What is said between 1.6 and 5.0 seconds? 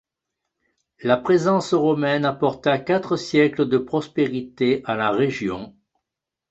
romaine apporta quatre siècles de prospérité à